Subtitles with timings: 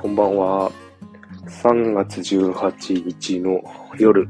[0.00, 0.70] こんばんは。
[1.48, 3.60] 3月18日の
[3.98, 4.28] 夜、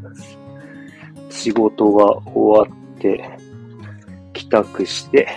[1.28, 3.38] 仕事が終わって、
[4.32, 5.28] 帰宅して、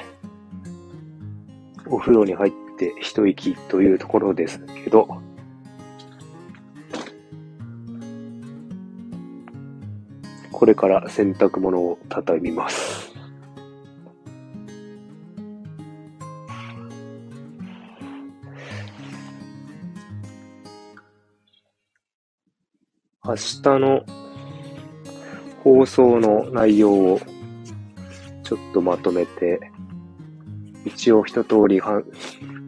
[1.86, 5.22] お風呂に入って一息というところですけど、
[10.54, 13.11] これから洗濯物を畳みます。
[23.24, 24.04] 明日の
[25.64, 27.22] 放送の内容を
[28.44, 29.60] ちょっとまとめて、
[30.86, 32.02] 一応一通りは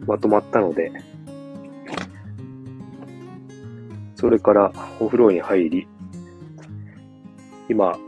[0.06, 0.92] まとまったので、
[4.14, 5.88] それからお風呂に入り、
[7.68, 7.98] 今、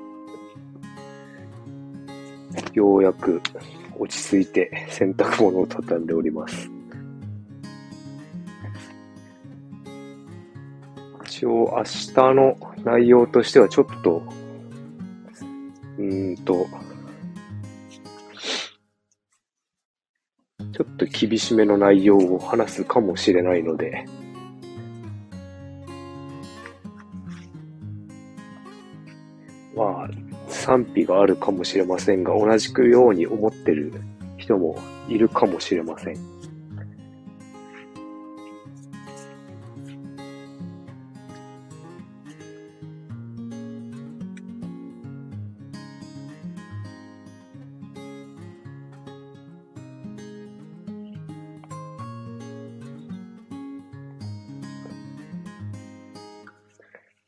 [2.74, 3.42] ようやく
[3.98, 6.75] 落ち着いて洗濯物を畳んでおります。
[11.36, 14.22] 一応明日の内容としてはちょっと、
[15.98, 16.66] うんと、
[20.72, 24.06] ちょっと厳しめの内容を話すかもしれないので、
[29.76, 30.10] まあ、
[30.48, 33.92] 賛否があるかもしれませんが、同じくように思ってる
[34.38, 36.35] 人もいるかもしれません。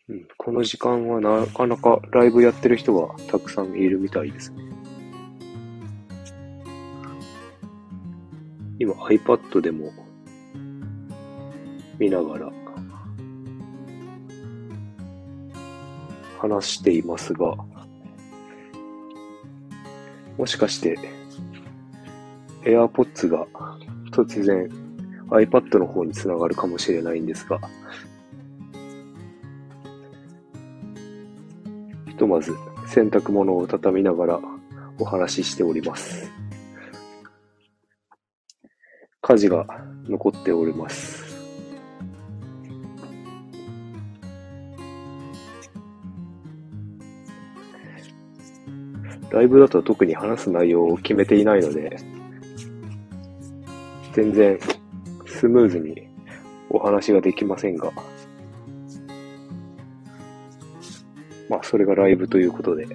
[0.08, 4.62] うん、この時間はなかなかライブやってる人がたくさんいるみたいですね。
[8.78, 9.92] 今 iPad でも
[11.98, 12.50] 見ながら
[16.38, 17.56] 話していますが、
[20.38, 20.96] もしかして
[22.62, 23.46] AirPods が
[24.12, 24.68] 突然
[25.28, 27.60] iPad の方につながるかもしれないんですが、
[32.18, 32.54] とまず
[32.86, 34.40] 洗濯物を畳みながら
[34.98, 36.30] お話ししております。
[39.22, 39.66] 家事が
[40.06, 41.28] 残っております。
[49.30, 51.96] ライブだと特に話す内容を決めていないので、
[54.12, 54.58] 全然
[55.26, 56.08] スムーズに
[56.70, 57.92] お話ができませんが、
[61.48, 62.86] まあ、それがライブということで。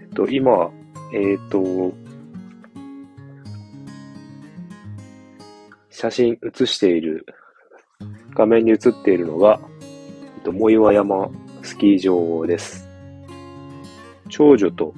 [0.00, 0.70] えっと、今、
[1.12, 1.92] えっと、
[5.90, 7.26] 写真写している、
[8.34, 11.30] 画面に写っているのが、えっと、藻岩山
[11.62, 12.88] スキー場です。
[14.28, 14.94] 長女と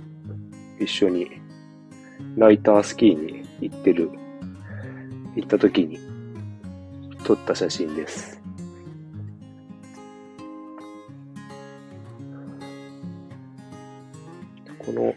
[0.79, 1.29] 一緒に
[2.37, 4.11] ナイタースキーに行ってる、
[5.37, 5.99] 行った時に
[7.25, 8.41] 撮った写真です。
[14.79, 15.15] この、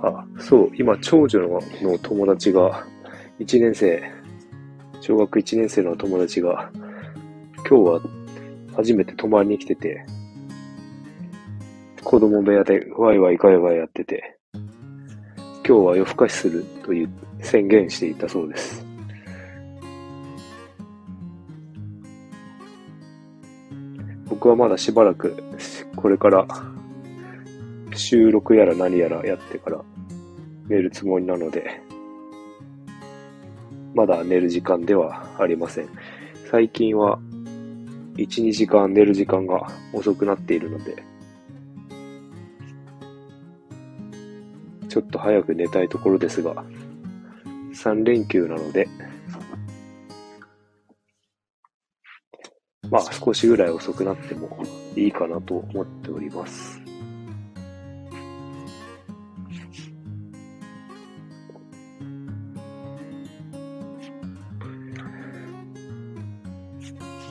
[0.00, 2.86] あ、そう、今、長女のの友達が、
[3.40, 4.02] 1年生、
[5.00, 6.70] 小学1年生の友達が、
[7.68, 8.00] 今日は
[8.76, 10.04] 初めて泊まりに来てて、
[12.04, 17.10] 子供部屋でワイワイガヤガヤやってて、今日は夜更かしするという
[17.42, 18.87] 宣言していたそうです。
[24.48, 25.36] 僕はまだしばらく、
[25.94, 26.46] これから
[27.94, 29.84] 収録やら何やらやってから
[30.68, 31.82] 寝るつもりなので、
[33.94, 35.88] まだ寝る時間ではありません。
[36.50, 37.18] 最近は
[38.16, 40.96] 1、2時間寝る時間が遅くなっているので、
[44.88, 46.64] ちょっと早く寝たいところですが、
[47.74, 48.88] 3連休なので、
[52.90, 54.64] まあ少しぐらい遅くなっても
[54.96, 56.80] いいかなと思っております。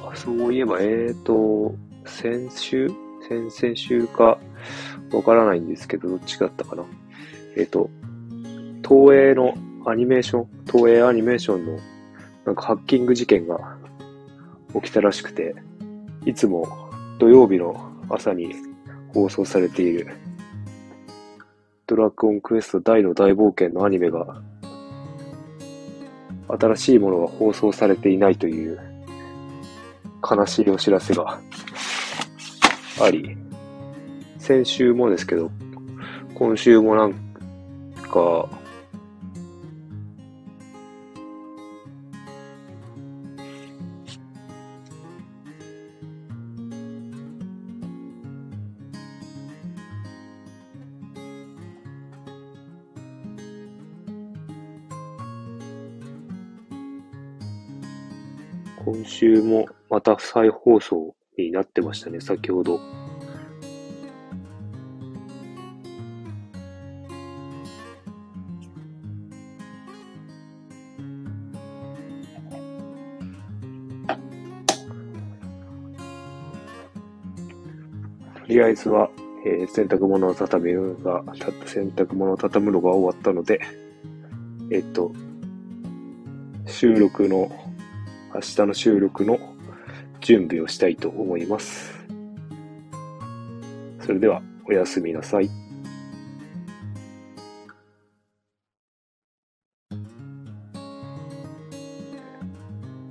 [0.06, 1.75] あそういえば、えーと、
[2.06, 2.92] 先週？
[3.27, 4.39] 先々週か
[5.12, 6.83] わからないんですけど、どっちだったかな？
[7.57, 7.89] えっ、と、
[8.88, 9.54] 東映の
[9.86, 11.80] アニメーション、東映アニメーションの
[12.45, 13.76] なんかハッキング事件が
[14.81, 15.56] 起きたらしくて、
[16.25, 16.68] いつも
[17.19, 18.56] 土曜日の朝に
[19.13, 20.07] 放送されている
[21.88, 24.41] ドラゴンクエスト大の大冒険のアニメが、
[26.50, 28.79] 新しいものが放送されていないという
[30.29, 31.39] 悲しいお知らせが
[33.01, 33.38] あり、
[34.38, 35.50] 先週もですけど、
[36.35, 37.13] 今週もなん
[38.12, 38.50] か、
[58.87, 62.77] 今週もまた再放送になってましたね、先ほど。
[62.77, 62.83] と
[78.47, 79.09] りあえずは、
[79.45, 81.25] えー、洗濯物を畳むのが、
[81.65, 83.59] 洗濯物を畳むのが終わったので、
[84.71, 85.11] えっと、
[86.65, 87.66] 収録の、
[88.37, 89.39] 明日の収録の
[90.21, 91.91] 準備をしたいと思います。
[93.99, 95.66] それでは、おやすみなさい。